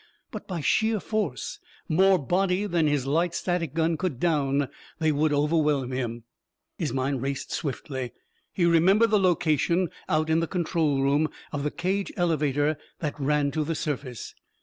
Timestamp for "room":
11.03-11.29